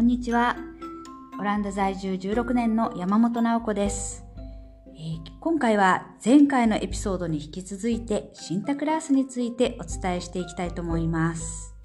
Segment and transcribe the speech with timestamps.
[0.00, 0.56] こんにちは。
[1.38, 4.24] オランダ在住16年の山本直子です、
[4.86, 11.76] えー、今回は前回のエピソードに引き続いてシンタクラースについてお伝えしていきたいと思います。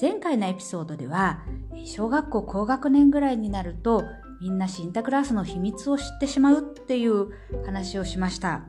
[0.00, 1.44] 前回のエピソードでは
[1.84, 4.02] 小学校高学年ぐらいになると
[4.40, 7.28] みんなシンタクラースの秘密を知ってしまうっていう
[7.64, 8.64] 話をしました。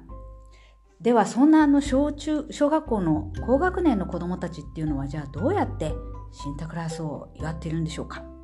[1.02, 5.92] ではそんなあの小中小学校の高学年の子どもたちっていうのはじゃあどうやって
[6.32, 8.35] シンタクラースを祝っているんでしょうか？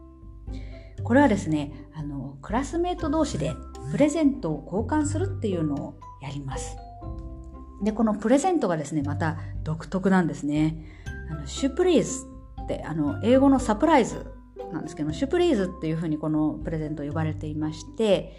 [1.04, 3.54] これはですねあのクラスメート同士で
[3.92, 6.78] プレゼントを交換するっていうのをやります。
[7.84, 10.86] でこのプレゼントがですねまた独特なんですね。
[11.30, 12.28] あのシュプリーズ
[12.64, 14.32] ってあの英語のサプライズ
[14.72, 18.38] なんですけどシュプリーズっていうふうにこのプレゼント呼ばれていまして、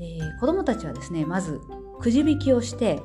[0.00, 1.60] えー、子どもたちはですねまず
[2.00, 3.00] くじ引きをして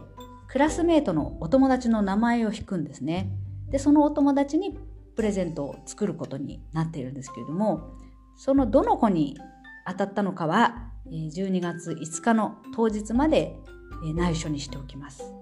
[0.47, 3.31] クラスメートのお友達の名前を引くんですね。
[3.69, 4.77] でそのお友達に
[5.15, 7.97] プレゼントを作ることになっているんですけれども
[8.35, 9.37] そのどの子に
[9.87, 13.55] 当たったのかは12月5日の当日まで
[14.15, 15.33] 内緒にしておきます。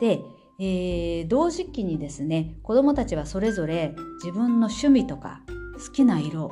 [0.00, 0.20] で、
[0.58, 5.42] えー、同時期にですね子どもたちはそれぞれ自分の趣味とか
[5.84, 6.50] 好きな色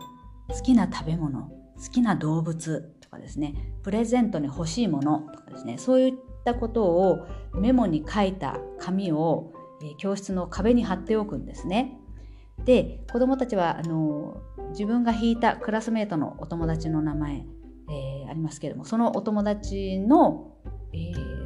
[0.49, 1.51] 好きな食べ物好
[1.91, 6.13] きな動物とかですねプレゼントに欲しいものとかですねそういっ
[6.45, 9.53] たことをメモに書いた紙を
[9.99, 11.99] 教室の壁に貼っておくんですね。
[12.65, 17.45] で子どもたちはあの自分が引いたクラスメートのお友達の名前、
[17.89, 20.53] えー、ありますけれどもそのお友達の、
[20.93, 20.97] え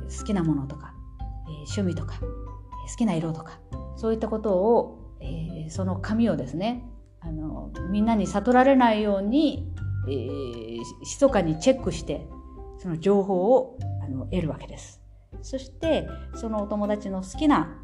[0.07, 3.61] ー、好きなものとか、えー、趣味とか、好きな色とか
[3.97, 6.85] そういったことを、えその紙をですね
[7.21, 9.73] あのみんなに悟られないように、
[10.09, 12.27] えー、密かにチェックして
[12.79, 15.01] その情報をあの得るわけです。
[15.43, 17.81] そしてそのお友達の好きな、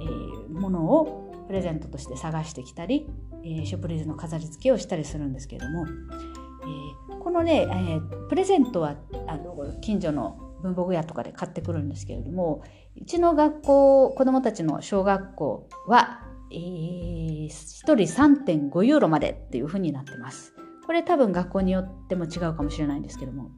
[0.00, 3.06] えー、ものをプレゼントとして探してきたり、
[3.44, 8.96] えー、シュプリーズの飾り付けをしたりするんですけれども、えー、このね、えー、プレゼントは
[9.26, 12.62] あの近所の文房具屋とかで買ってくるんですけれども
[12.96, 20.54] うちの学校子どもたちの小学校は、えー、1人3.5ユーロまでっていうふうになってます。
[20.86, 23.50] これ多分学校によっても違うかもしれないんですけども。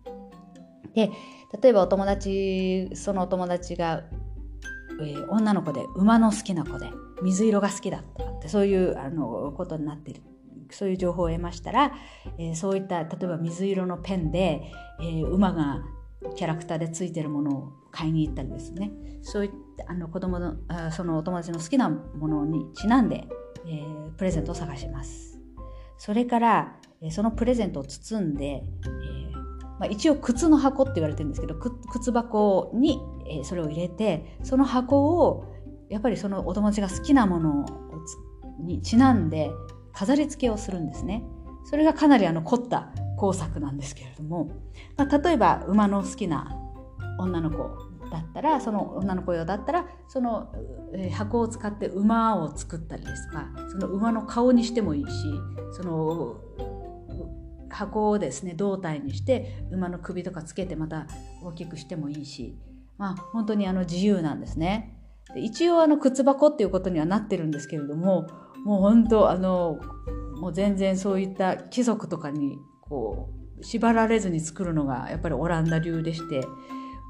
[0.95, 1.11] で
[1.61, 4.05] 例えばお友達そのお友達が
[5.01, 6.91] えー、女の子で馬の好きな子で
[7.23, 10.23] 水色が好きだとかってそういうあのことになってる。
[10.71, 11.93] そういう情報を得ましたら、
[12.39, 15.85] えー、そういった例えば水色のペンで、えー、馬が
[16.35, 18.91] キャラクターでついてるものを買いに行ったりですね。
[19.23, 23.29] そういったあの子供のあそのお友達の好きなものにちなんで、
[23.67, 25.39] えー、プレゼントを探します。
[25.99, 26.77] それから、
[27.11, 28.63] そのプレゼントを包んで、え
[29.79, 35.56] まあ、一応靴の箱って言われてるんですけど靴箱に、えそれを入れてその箱を
[35.89, 37.67] やっぱりそのお友達が好きなもの
[38.61, 39.51] にちなんで
[39.93, 41.25] 飾り付けをするんですね。
[41.65, 44.51] それがかなりあの凝った工作なんですけれども、
[44.97, 46.57] まあ、例えば馬の好きな
[47.19, 50.53] 女の子だったらその女の子用だったらその
[51.13, 55.11] 箱を使って馬を作ったりですとかその馬の顔にしてもいいし
[55.73, 56.41] その
[57.69, 61.07] 箱をですね胴体にして馬の首とかつけてまた
[61.43, 62.57] 大きくしてもいいし
[62.97, 64.96] まあ本当にあの自由なんですね。
[65.35, 68.27] 一応あの靴箱っていうことにはなってるんですけれども
[68.65, 69.79] もう本当あの
[70.41, 76.47] もう全然そういった貴族とかにこう縛られずに作るのがやっぱりオランダ流でして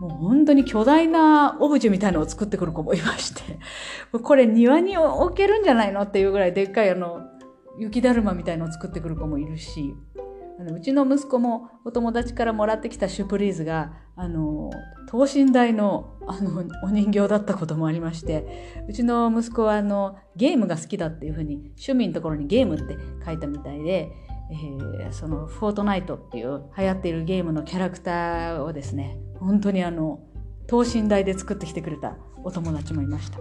[0.00, 3.58] もう本当に巨大なオブジェみたいのを作ってくる子もいまして
[4.18, 7.20] これ庭に置けるんじゃないのっていうぐらいでっかいあの
[7.78, 9.94] 雪だるまみたいのを作ってくる子もいるし
[10.58, 14.70] あのうちの息子もお友達からもらってきたシュプリーズがあの
[15.08, 24.10] 等身大のあのお人形だったこともありましてうちの息子はあのゲームが好きだっていうふうに趣味のところにゲームって書いたみたいで、
[24.50, 30.20] えー、そのフォートナイトっていう流行っているゲームのキャラクターをですね本当にあの
[30.66, 33.38] 等身大で作ってきてくれたお友達もいました。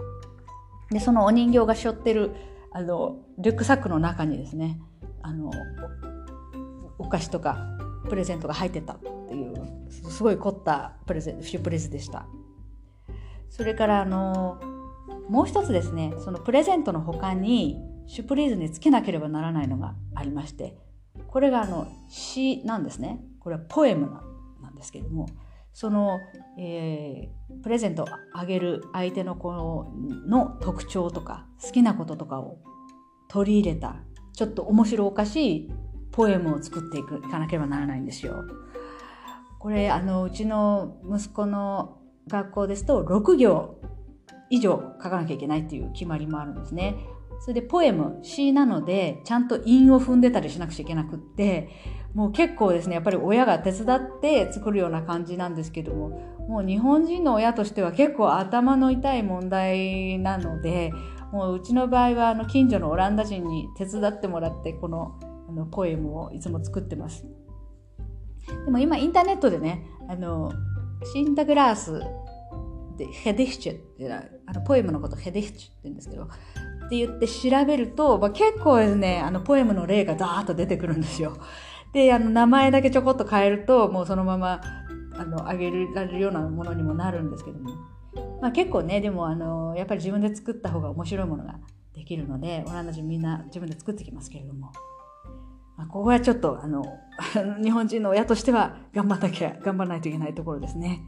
[0.90, 2.30] でそのお人形が背負ってる
[2.72, 4.80] あのリュックサックの中にですね
[5.22, 5.50] あの
[6.98, 7.58] お菓子とか
[8.08, 8.98] プレゼントが入ってたっ
[9.28, 9.54] ていう
[9.90, 12.26] すごい凝ったプレゼンシュプレゼでした。
[13.48, 14.60] それからあの
[15.28, 20.76] もう一つですねそのプレゼントの他にシュプリーズにつけなければならないのがありまして
[21.26, 23.20] これがあの詩なんですね。
[23.40, 24.10] これはポエム
[24.60, 25.28] なんですけれども
[25.72, 26.18] その、
[26.58, 32.58] えー、プレゼントをあげる相手の子の特徴とか好きなこととかを
[33.28, 33.96] 取り入れた
[34.32, 35.72] ちょっと面白おかしい
[36.16, 38.44] ポエムを作っていくいかなければならないんですよ。
[39.58, 41.98] これあのうちの息子の
[42.28, 43.80] 学校ですと6行
[44.50, 46.96] 以上書かなきゃいけないっていう決まりもあるんですね。
[47.40, 51.68] それでポエム、詩なので、ちゃんと韻を踏んでたりしなくちゃいけなくって、
[52.14, 56.08] もう結構ですね、やっぱり親が手伝って作るような感じなんですけども、
[56.48, 60.92] もう日本人の親としては結構頭の痛い問題なので、
[61.30, 67.24] もううちの場合はあの近所のオランダ人に手伝ってもらって、このあのポエムをいつも作ってます。
[68.64, 70.52] でも今インターネットでね、あの、
[71.12, 72.00] シンタグラース
[72.96, 74.12] でヘディヒチュって
[74.46, 81.36] あのポエムのことヘディヒチュって言うんですけど、って言って調べると、まあ、結構ですね、あのポエムの例がダーッと出てくるんですよ。
[81.92, 84.60] で、あの名前だけちょこっと変えると、もうそのまま
[85.14, 87.70] あのあげられるようなものにもなるんですけども。
[88.40, 91.58] まあ、結構ね、でもあのやっぱり自分で作った方が面白いものが
[91.94, 94.72] できるので、オランダ人みんな自分で作ってきますけれども。
[95.76, 96.82] まあ、ここはちょっとあの
[97.62, 101.02] 日本人の親としては頑張んなきゃ、頑張らないといけないところですね。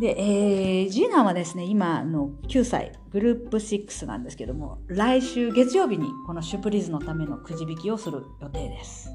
[0.00, 9.10] で、えー、次男はですね、今の9歳、グループ6なんですけども、来週月曜日にこのシュプリーズのためのくじ引きをする予定です。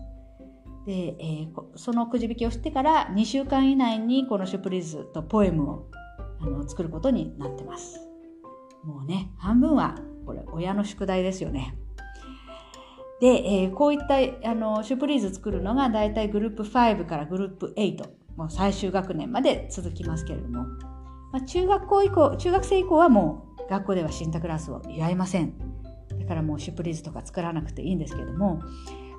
[0.86, 5.90] で、えー、そのくじ引きをしてから2週間以内にこのシュプリーズとポエムを
[6.40, 8.00] あの作ることになってます。
[8.84, 9.96] もうね、半分は
[10.28, 11.76] これ親の宿題ですよね。
[13.22, 18.04] で、えー、こういったあのシュプリーズ作るのがだいたいグループ5からグループ8
[18.36, 20.64] もう最終学年まで続きますけれども、
[21.32, 25.54] まあ、中学校以降中学生以降はもう学校ではシンタクラスを祝いません。
[26.20, 28.58] だからもうシュプリーズとか作らなくていいんですけれども、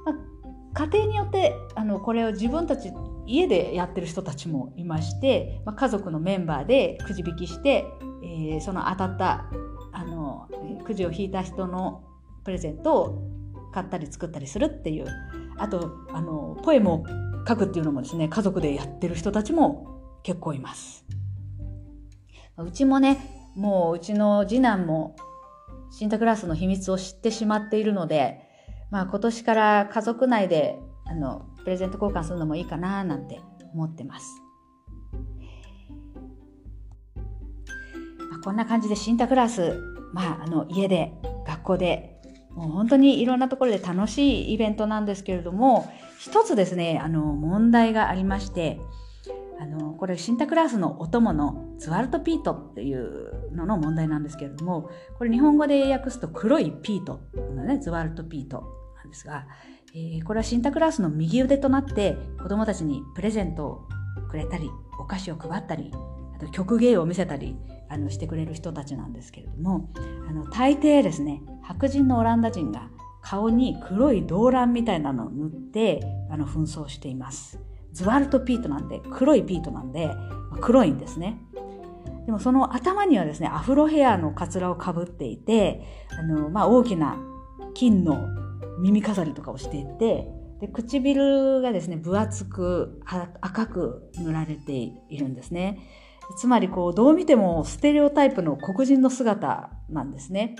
[0.04, 2.92] まあ、家庭によってあのこれを自分たち
[3.26, 7.84] 家でやってる人たちもいまして、まあ、家族のメンバーでくじ引きして、
[8.22, 9.46] えー、その当たった
[9.92, 10.48] あの
[10.84, 12.04] くじを引いた人の
[12.44, 13.35] プレゼントを
[13.76, 15.06] 買ったり作ったりするっていう
[15.58, 17.04] あとあのポエムを
[17.46, 21.04] 書くっていうのもですね、家族でやってる人たちも結構います。
[22.56, 25.14] うちもね、もううちの次男も
[25.90, 28.40] シンタクラスの秘密を知ってしまっているので、
[28.90, 33.40] まあ今年から家族内であのプレゼント交換するのもいいかななんて
[33.74, 34.26] 思ってます。
[38.30, 39.78] まあ、こんな感じでシンタクラス、
[40.14, 41.12] まああの家で
[41.46, 42.15] 学校で
[42.56, 48.80] もう本当にいろんなところで楽しいイベントなんですけれども、一つですね、あの、問題がありまして、
[49.60, 57.20] あの、これシンタクラスのお供のズワルトピートっていうのの問題なんですけれども、これ日本語で訳すと黒いピート
[57.54, 58.64] のね、ズワルトピート
[58.96, 59.46] なんですが、
[59.94, 63.88] えー、これはシンタクラスの右腕となって子供たちにプレゼントを
[64.30, 65.92] くれたり、お菓子を配ったり、
[66.36, 67.56] あと曲芸を見せたり、
[67.88, 69.90] あのしてくれる人たちなんですけれども
[70.28, 72.90] あの大抵ですね白人のオランダ人が
[73.22, 76.00] 顔に黒い動乱みたいなのを塗って
[76.30, 77.60] あの紛争しています。
[77.92, 80.10] ズワルトピートなんで黒いピートなんで
[80.60, 81.40] 黒いんですね。
[82.26, 87.16] でもその頭にはですねアフロヘアのカツラをかぶっていてあの、まあ、大きな
[87.74, 88.18] 金の
[88.80, 90.28] 耳飾りとかをしていて
[90.60, 93.00] で唇がですね分厚く
[93.40, 95.78] 赤く塗られているんですね。
[96.36, 100.56] つまりこうどう見てもステレオタイプの黒人の姿なんですね。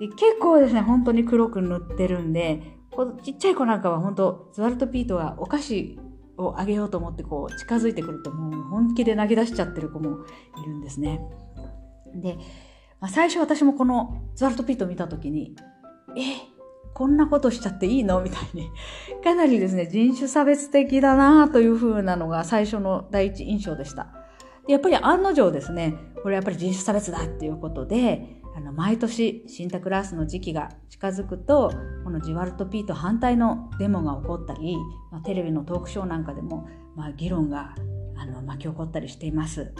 [0.00, 5.98] で結構ですね、本当に黒く塗ってるんで、こちっちゃい子なんかは本当、ズワルト・ピートがお菓子
[6.36, 10.24] をあげようと思ってこう近づいてくるともう本気で投げ出しちゃってる子も
[10.62, 11.20] いるんですね。
[12.14, 12.36] で、
[13.00, 15.54] まあ、最初私もこのズワルト・ピート見た時に、
[16.16, 16.54] え
[16.92, 18.20] こんなことしちゃっていいの？
[18.20, 18.70] みたいに、
[19.22, 24.12] かなりですね、人種差別的だなというふうなのが最初の第一印象でした。
[24.66, 31.72] でやっぱり案の定ですね、これやっぱり人種差別だっていうことで、あの毎年シンタクラースの時期が近づくと
[32.04, 34.76] このジワルトピート反対のデモが起こったり、
[35.10, 37.74] まあ、テレビのトークショーなんかでも、まあ、議論が
[38.16, 39.74] あの巻き起こったりしています。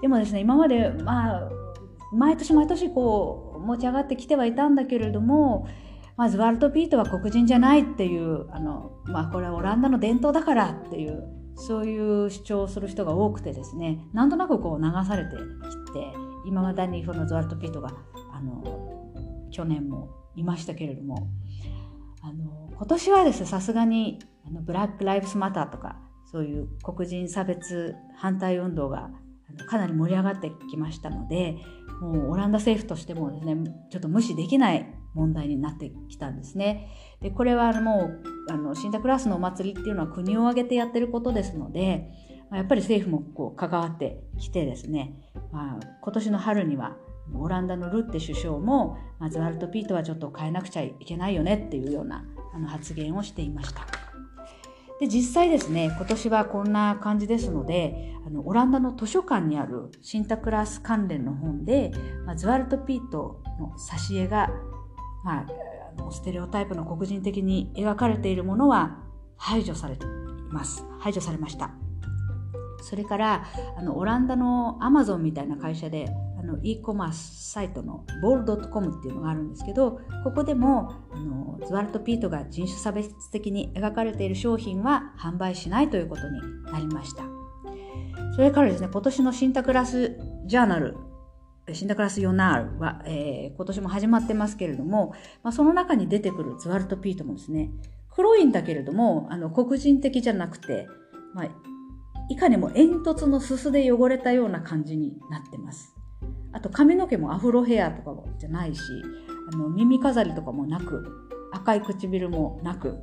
[0.00, 1.50] でもですね今までまあ
[2.12, 5.66] 毎年毎年こう持ち上がってきてはいたんだけれども
[6.16, 11.24] まずワルトピートは黒人じゃないっていうあの、まあ、これはオランダの伝統だからっていう
[11.56, 15.36] そういう主張をする人が多くてですねなんとなくこう流されて
[15.86, 16.12] きて
[16.46, 17.94] 今までにこのゾワルト・ピートが
[18.32, 19.10] あの
[19.50, 21.28] 去年もいましたけれども
[22.22, 25.96] あの今年はですねさすがにあのブラック・ライブスマターとか
[26.30, 29.10] そういう黒人差別反対運動が
[29.68, 31.56] かなり盛り上がってきましたので
[32.00, 33.56] もうオランダ政府としてもですね
[33.90, 36.88] ちょっと無視できない問題になってきたんですね。
[37.20, 38.10] でこれはも
[38.48, 42.10] うあのシンタクラスのお祭りっていうのは国を挙げてやってることですので
[42.52, 45.14] やっぱり政府もこう関わってきてですね、
[45.50, 46.96] まあ、今年の春には
[47.34, 53.86] オランダのルッテ首相も、まずワルト・ピートはちょっと変えなくちゃいけないよねっていうようなあの発言をしていました。
[55.00, 61.90] で実際ですね今年はこんな感じですのであのオランダの図書館にあるシンタクラス関連の本で、
[62.24, 64.50] まあ、ズワルト・ピートの挿絵が、
[65.24, 65.46] まあ、
[65.98, 68.98] あのステレオタイプの黒人的に描かれているものは
[69.36, 70.08] 排除されてい
[70.52, 70.84] ます。
[71.00, 71.70] 排除されました。
[72.82, 73.46] それから
[73.78, 76.06] あのオランダのアマゾンみたいな会社で
[76.38, 86.40] あの e コマースサイトのボール .com っていうのがあるんですけどここでもあのズワルト・ピートが人種差別的に描かれている商品は販売しないということに
[86.70, 87.24] なりました。
[88.36, 90.96] それからですね今年のシンタクラスジャーナル
[91.72, 97.70] シンタクラス・ヨナールは、えー、今年も始まってますけれども、まあ、その中に出てくるズワルト・ピートもですね
[98.10, 100.86] 黒いんだけれどもあの黒人的じゃなくて、
[101.34, 101.48] まあ、
[102.28, 105.94] いかにも煙突のすすで汚れたような感じになってます。
[106.52, 108.80] あと髪の毛もアフロヘアとかじゃないし、
[109.52, 112.96] あの耳飾りとかもなく、赤い唇もなく、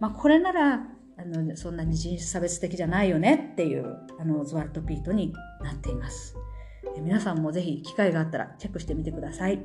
[0.00, 0.74] まあこれなら、
[1.18, 6.36] あのそんなに人種差別的じゃないよねっていうあのズワルトピートになっています。
[7.00, 9.60] 皆さんもぜひ機会があったらチェックしてみてください。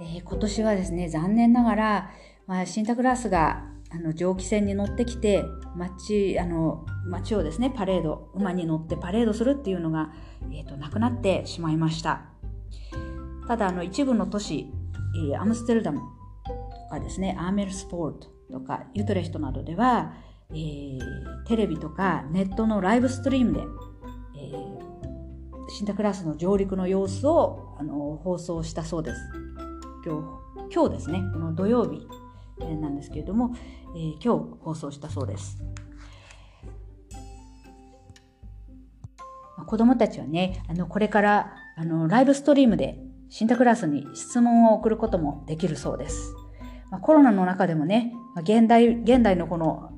[0.00, 2.10] えー、今年はですね、残念ながら、
[2.46, 5.44] まあ、シンタクラスがあの蒸気船に乗ってきて
[5.76, 10.12] 街あの街をですねパレード馬に乗ってパレードするっていうのが、
[10.50, 12.22] えーと、なくなってしまいました
[13.46, 14.70] ただあの一部の都市、
[15.32, 16.04] えー、アムステルダムと
[16.90, 20.12] かですねアーメルスポートとかユトレヒトなどでは、
[20.52, 29.20] えー、テレビとかネットのライブストリームで、えー、シンタクラスの上陸の様子をあの放送したそうです
[30.04, 30.20] 今
[30.68, 32.06] 日今日ですねこの土曜日
[32.80, 33.54] なんですけれども、
[33.96, 35.62] えー、今日放送したそうです。
[39.66, 42.98] 子どもたちはねあのこれからあのライブストリームで
[43.30, 46.34] シンタクラスに質問を送ることもできるそうです。
[46.90, 49.90] まあ、コロナの中でもね、現代現代のこの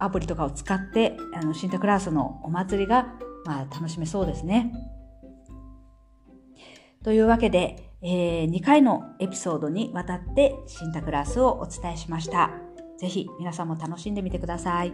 [0.00, 3.14] アプリとかを使ってあのシンタクラスのお祭りが、
[3.44, 4.72] まあ、楽しめそうですね。
[7.04, 12.50] というわけで、えー、2回のエピソードにわたってシンタクラスをお伝えしました。
[12.98, 14.92] ぜひ皆さんも楽しんでみてください。